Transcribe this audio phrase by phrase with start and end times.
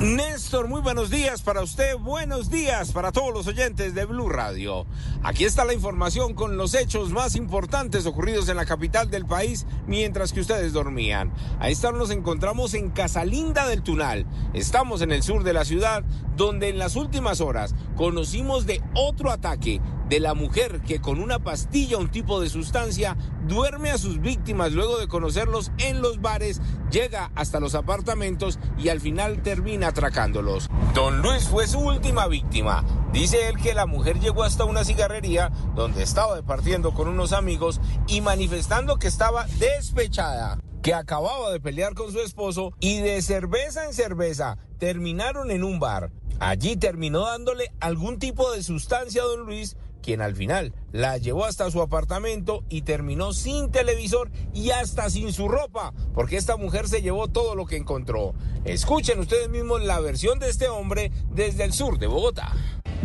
[0.00, 4.86] Néstor, muy buenos días para usted, buenos días para todos los oyentes de Blue Radio.
[5.22, 9.66] Aquí está la información con los hechos más importantes ocurridos en la capital del país
[9.86, 11.32] mientras que ustedes dormían.
[11.58, 14.26] A esta hora nos encontramos en Casalinda del Tunal.
[14.52, 16.04] Estamos en el sur de la ciudad,
[16.36, 19.80] donde en las últimas horas conocimos de otro ataque
[20.12, 23.16] de la mujer que con una pastilla, un tipo de sustancia,
[23.48, 28.90] duerme a sus víctimas luego de conocerlos en los bares, llega hasta los apartamentos y
[28.90, 30.68] al final termina atracándolos.
[30.92, 32.84] Don Luis fue su última víctima.
[33.10, 37.80] Dice él que la mujer llegó hasta una cigarrería donde estaba departiendo con unos amigos
[38.06, 43.86] y manifestando que estaba despechada que acababa de pelear con su esposo y de cerveza
[43.86, 46.10] en cerveza terminaron en un bar.
[46.40, 51.46] Allí terminó dándole algún tipo de sustancia a don Luis quien al final la llevó
[51.46, 56.88] hasta su apartamento y terminó sin televisor y hasta sin su ropa, porque esta mujer
[56.88, 58.34] se llevó todo lo que encontró.
[58.64, 62.52] Escuchen ustedes mismos la versión de este hombre desde el sur de Bogotá.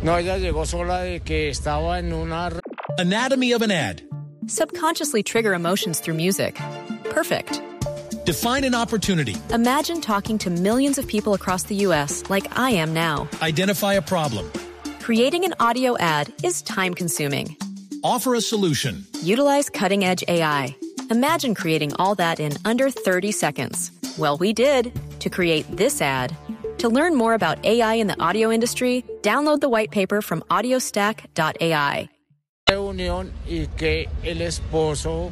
[0.04, 2.50] No, ella llegó sola de que estaba en una...
[2.98, 4.02] Anatomy of an ad.
[4.48, 6.60] Subconsciously trigger emotions through music.
[7.10, 7.62] Perfect.
[8.26, 9.36] Define an opportunity.
[9.54, 12.24] Imagine talking to millions of people across the U.S.
[12.30, 13.28] like I am now.
[13.42, 14.52] Identify a problem.
[15.08, 17.56] Creating an audio ad is time consuming.
[18.04, 19.06] Offer a solution.
[19.24, 20.76] Utilize cutting edge AI.
[21.10, 23.90] Imagine creating all that in under 30 seconds.
[24.18, 24.92] Well, we did
[25.22, 26.36] to create this ad.
[26.80, 32.10] To learn more about AI in the audio industry, download the white paper from audiostack.ai.
[32.70, 35.32] reunión y que el esposo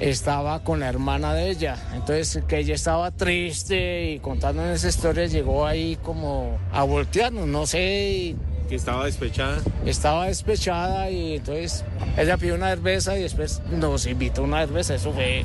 [0.00, 1.76] estaba con la hermana de ella.
[1.94, 7.68] Entonces que ella estaba triste y contando esa historia llegó ahí como a voltearnos, no
[7.68, 8.34] sé,
[8.72, 9.60] Que estaba despechada.
[9.84, 11.84] estaba despechada y entonces
[12.16, 15.44] ella pidió una cerveza y después nos invitó a una cerveza, eso fue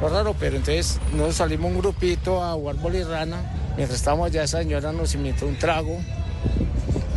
[0.00, 3.38] lo raro, pero entonces nos salimos un grupito a jugar bolirrana,
[3.76, 5.98] mientras estábamos allá esa señora nos invitó un trago,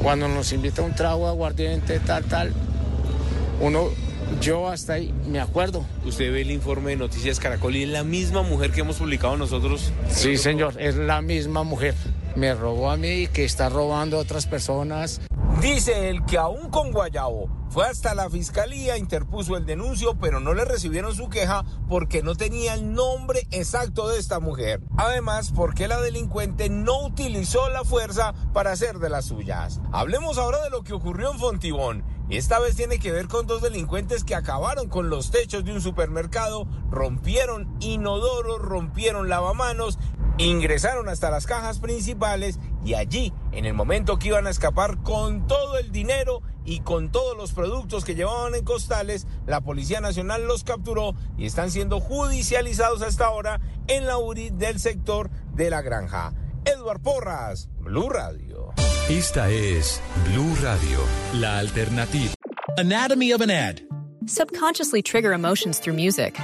[0.01, 2.51] cuando nos invita un trago aguardiente, tal, tal,
[3.59, 3.89] uno,
[4.41, 8.03] yo hasta ahí me acuerdo, Usted ve el informe de Noticias Caracol y es la
[8.03, 9.93] misma mujer que hemos publicado nosotros.
[10.09, 11.93] sí señor, es la misma mujer,
[12.35, 15.21] me robó a mí, que está robando a otras personas,
[15.61, 20.55] Dice él que aún con Guayabo fue hasta la fiscalía, interpuso el denuncio, pero no
[20.55, 24.81] le recibieron su queja porque no tenía el nombre exacto de esta mujer.
[24.97, 29.81] Además, porque la delincuente no utilizó la fuerza para hacer de las suyas.
[29.91, 32.03] Hablemos ahora de lo que ocurrió en Fontibón.
[32.31, 35.81] Esta vez tiene que ver con dos delincuentes que acabaron con los techos de un
[35.81, 39.99] supermercado, rompieron inodoros, rompieron lavamanos
[40.37, 45.47] ingresaron hasta las cajas principales y allí, en el momento que iban a escapar con
[45.47, 50.47] todo el dinero y con todos los productos que llevaban en costales, la Policía Nacional
[50.47, 55.81] los capturó y están siendo judicializados hasta ahora en la URI del sector de la
[55.81, 56.33] granja.
[56.65, 58.73] Edward Porras, Blue Radio.
[59.09, 60.99] Esta es Blue Radio,
[61.33, 62.33] la alternativa.
[62.77, 63.81] Anatomy of an ad.
[64.27, 66.39] Subconsciously trigger emotions through music.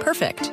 [0.00, 0.52] Perfect.